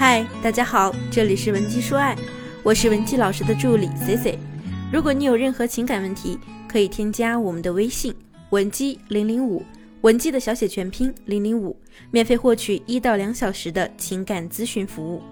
[0.00, 2.16] 嗨，大家好，这里是文姬说爱，
[2.62, 4.38] 我是文姬老师的助理 C C。
[4.90, 8.14] 如果你有任何情感问题，可以添加我们的微信
[8.48, 9.62] 文姬零零五，
[10.00, 11.76] 文姬的小写全拼零零五，
[12.10, 15.22] 免费获取一到两小时的情感咨询服务。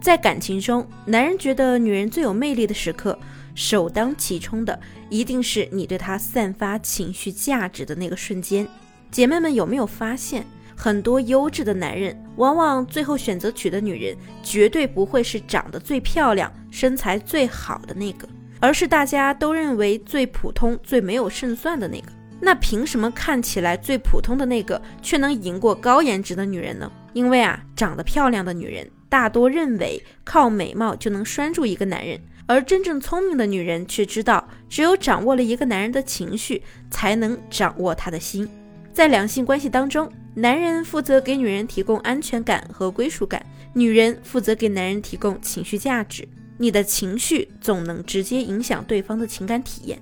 [0.00, 3.18] 在感情中，男人觉得女人最有魅力的时刻，
[3.56, 4.78] 首当其冲的
[5.10, 8.68] 一定是你对他散发情绪价值的那个瞬间。
[9.10, 10.46] 姐妹们有没有发现？
[10.76, 18.28] 很多优质的男人，往往最后选择娶的女人，绝对不会是长得最漂亮、身材最好的那个，
[18.60, 22.06] 而是大家都认为最普通、最没有胜算的那个。
[22.40, 26.90] 那凭什么看起来最普通的那个，却能赢过高颜值的女人呢？
[27.12, 36.60] 因为啊，长得漂亮的女人大多认为靠美貌就能拴住一个男人，而真正聪明的女人却知道，只有掌握了一个男人的情绪，
[36.90, 38.48] 才能掌握他的心。
[38.92, 46.26] 在两性关系当中，男人负责给女人提供安全感和归属感，女人负责给男人提供情绪价值。
[46.58, 50.00] 你的情绪总能直接影响对方的情感体验，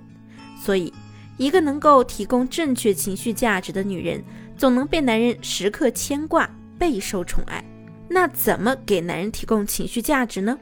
[0.63, 0.93] 所以，
[1.37, 4.23] 一个能够提供正确情绪价值的女人，
[4.57, 7.65] 总能被男人时刻牵挂，备受宠爱。
[8.09, 10.59] 那怎么给男人提供情绪价值呢？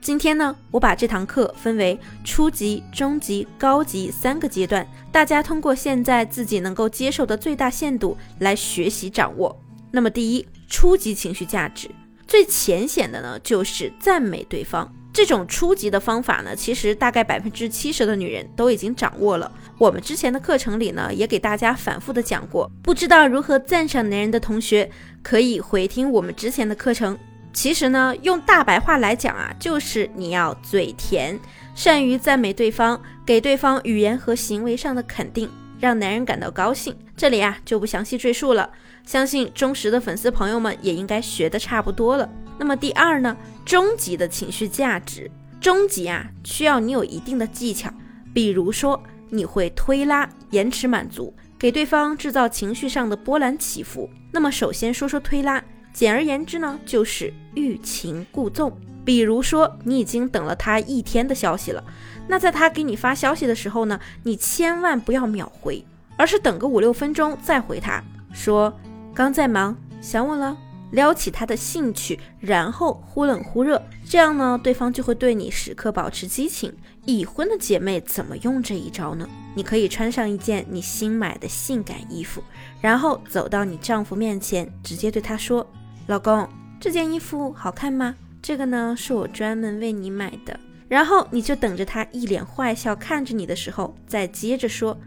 [0.00, 9.54] 今天呢，我把这堂课分为初级、中级、高级三个阶段，大家通过现在自己能够接受的最大限度来学习掌握。
[9.90, 11.90] 那么，第一，初级情绪价值
[12.26, 14.90] 最浅显的呢，就是赞美对方。
[15.12, 19.50] 这种初级的方法呢，其实大概百分之七十的女人都已经掌握了。
[19.76, 22.70] 我们之前的课程里呢，也给大家反复的讲过。
[22.82, 24.88] 不知道如何赞赏男人的同学，
[25.22, 27.18] 可以回听我们之前的课程。
[27.60, 31.36] 其实呢，用大白话来讲啊，就是你要嘴甜，
[31.74, 36.96] 善于赞美对方，给对方语言和行为上的肯定，让男人感到高兴。
[37.16, 38.70] 这里啊就不详细赘述了，
[39.04, 42.30] 相信忠实的粉丝朋友们也应该学的差不多了。
[42.60, 45.28] 那么第二呢，终极的情绪价值，
[45.60, 47.92] 终极啊需要你有一定的技巧，
[48.32, 54.08] 比如说你会推拉、延迟满足，给对方制造情绪上的波澜起伏。
[54.30, 55.60] 那么首先说说推拉。
[55.92, 58.76] 简而言之呢，就是欲擒故纵。
[59.04, 61.82] 比如说，你已经等了他一天的消息了，
[62.28, 65.82] 那在他给你发消息的时候呢，你千万不要秒回，
[66.16, 68.70] 而是等个五六分钟再回他，说
[69.14, 70.54] 刚在忙，想我了，
[70.92, 76.72] 撩起他的兴趣，然后忽冷忽热，这样呢，对方就会对你时刻保持激情。
[77.04, 79.26] 已婚的姐妹怎么用这一招呢？
[79.54, 82.42] 你可以穿上一件你新买的性感衣服，
[82.80, 85.66] 然后走到你丈夫面前，直接对他说。
[86.06, 86.48] 老公，
[86.80, 88.14] 这件衣服好看吗？
[88.40, 90.58] 这个呢是我专门为你买的。
[90.88, 94.98] 然后你就等着他一脸坏笑看着你的时候，再接着说，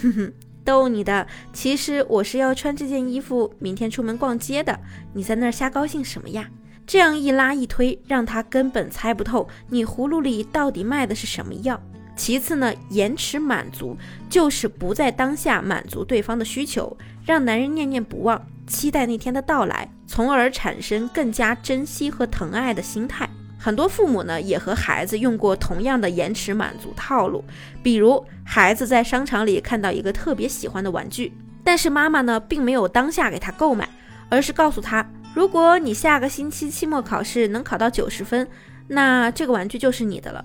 [0.00, 0.32] 哼哼，
[0.68, 1.26] 逗你的。
[1.50, 4.78] 其实我是要穿这件衣服明天出门逛街的。
[5.14, 6.46] 你在那儿瞎高兴什么呀？
[6.86, 11.80] 这样一拉一推，让他根本猜不透你葫芦里到底卖的是什么药。
[12.14, 13.96] 其次呢，延迟满足
[14.28, 18.46] 就是不在当下满足对方的需求，让男人念念不忘。
[18.66, 23.26] 期待那天的到来，从而产生更加珍惜和疼爱的心态。
[23.58, 27.44] 很多父母呢，也和孩子用过同样的延迟满足套路。
[27.82, 31.32] 比如，孩子在商场里看到一个特别喜欢的玩具，
[31.64, 33.88] 但是妈妈呢，并没有当下给他购买，
[34.28, 35.04] 而是告诉他，
[35.34, 38.46] 如果你下个星期期末考试能考到九十分，
[38.86, 40.44] 那这个玩具就是你的了。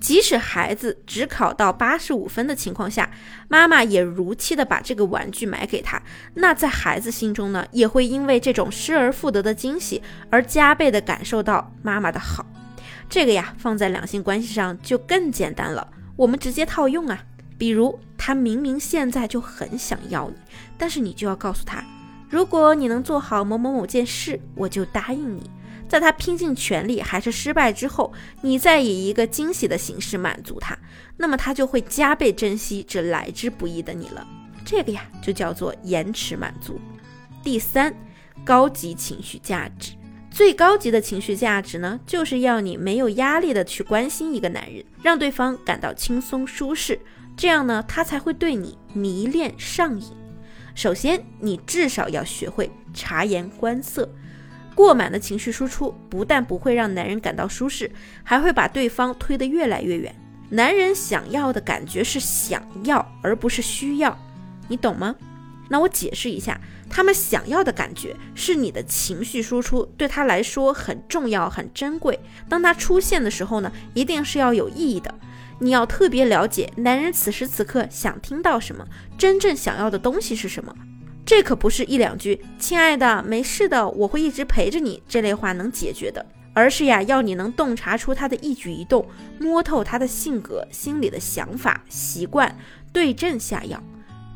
[0.00, 3.10] 即使孩子只考到八十五分的情况下，
[3.48, 6.00] 妈妈也如期的把这个玩具买给他。
[6.34, 12.46] 那在孩子心中呢，也会因为这种失而复得的惊喜而加倍的感受到妈妈的好。
[13.08, 15.86] 这个呀，放在两性关系上就更简单了。
[16.14, 17.18] 我们直接套用啊，
[17.56, 20.36] 比如他明明现在就很想要你，
[20.76, 21.82] 但是你就要告诉他，
[22.28, 25.50] 如果你能做好某某某件事，我就答应你。
[25.88, 28.12] 在他拼尽全力还是失败之后，
[28.42, 30.78] 你再以一个惊喜的形式满足他，
[31.16, 34.26] 那么他就会加倍珍惜这来之不易的你了。
[34.64, 36.78] 这个呀，就叫做延迟满足。
[37.42, 37.94] 第三，
[38.44, 39.92] 高级情绪价值。
[40.30, 47.00] 最高级的情绪价值呢，就是要你没有压力的去关心一个男人，让对方感到轻松舒适，
[47.34, 50.06] 这样呢，他才会对你迷恋上瘾。
[50.74, 54.08] 首先，你至少要学会察言观色。
[54.78, 57.90] 过满的情绪输出不但不会让男人感到舒适，
[58.22, 60.14] 还会把对方推得越来越远。
[60.50, 64.16] 男人想要的感觉是想要，而不是需要，
[64.68, 65.16] 你懂吗？
[65.68, 72.16] 那我解释一下，他们想要的感觉是你的情绪输出对他来说很重要、很珍贵。
[72.48, 75.12] 当他出现的时候呢，一定是要有意义的。
[75.58, 78.86] 你要特别了解男人此时此刻想听到什么，
[79.18, 80.72] 真正想要的东西是什么。
[81.28, 86.24] 这可不是一两句“亲爱的，没事的，我会一直陪着你”这类话能解决的。
[86.54, 89.06] 而是呀要你能洞察出他的一举一动，
[89.38, 92.56] 摸透他的性格、心里的想法、习惯，
[92.94, 93.78] 对症下药。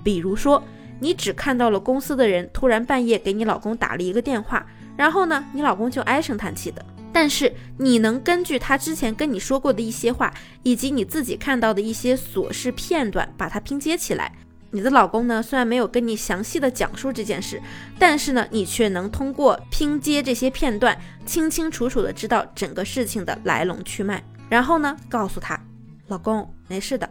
[0.04, 0.62] 比如说，
[1.00, 6.84] 你只看到了公司的人突然半夜给你老公打了一个电话，然后呢，你老公就唉声叹气的。
[7.10, 10.30] 但是你能根据他之前跟你说过的一些话，
[10.62, 14.30] 以及你自己看到的一些琐事片段，把它拼接起来。
[14.74, 17.60] 你的老公呢，虽然没有跟你详细的讲述这件事，
[17.98, 24.24] 但是呢，你却能通过拼接这些片段，清清楚楚的知道整个事情的来龙去脉。
[24.48, 25.62] 然后呢，告诉他，
[26.08, 27.06] 老公没事的，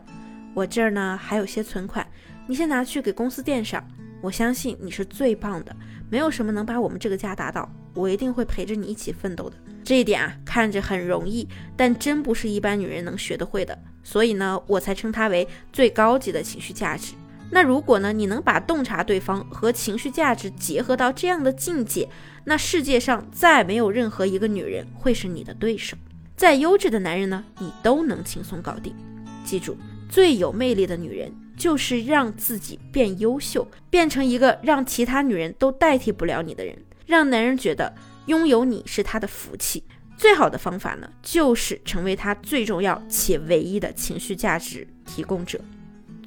[0.56, 2.06] 我这儿呢还有些存款，
[2.48, 3.88] 你先拿去给公司垫上。
[4.24, 5.76] 我相信你是最棒的，
[6.10, 9.56] 没有什么能把我们这个家打倒，我一定会陪着你一起奋斗的。
[9.84, 13.78] 这一点啊，看着很容易，但真不是一般女人能学得会的。
[14.04, 17.14] 所以呢，我才称它为最高级的情绪价值。
[17.54, 22.08] 那如果呢，你能把洞察对方和情绪价值结合到这样的境界，
[22.46, 25.98] 那世界上再没有任何一个女人会是你的对手。
[26.38, 28.96] 再优质的男人呢，你都能轻松搞定。
[29.44, 29.76] 记住，
[30.10, 36.76] 最有魅力的女人就是让自己变优秀，变成一个让其他女人都代替不了你的人，
[37.06, 37.94] 让男人觉得
[38.28, 39.84] 拥有你是他的福气。
[40.16, 45.60] 最好的方法呢，就是成为他最重要且唯一的情绪价值提供者。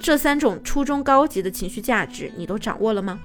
[0.05, 3.19] 这三种初中高级的情绪价值，你都掌握了吗？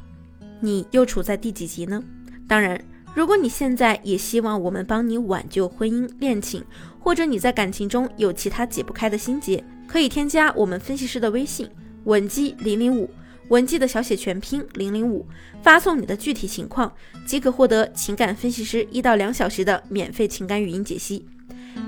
[0.62, 2.02] 你又处在第几级呢？
[2.48, 2.82] 当然，
[3.14, 6.64] 如果你现在也希望我们帮你挽救婚姻恋情，
[6.98, 11.70] 或者你在感情中有其他解不开的心结，可以添加我们分析师的微信
[12.06, 13.10] 文姬零零五，
[13.50, 15.28] 文姬的小写全拼零零五，
[15.62, 16.90] 发送你的具体情况，
[17.26, 21.28] 即可获得情感分析师一到两小时的免费情感语音解析。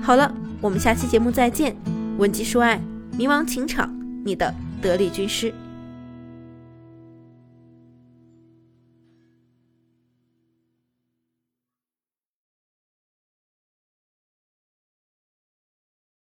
[0.02, 1.74] 好了，我们下期节目再见。
[2.18, 2.78] 文姬说爱，
[3.16, 3.90] 迷茫情场，
[4.22, 4.54] 你的。
[4.82, 5.54] 得力军师。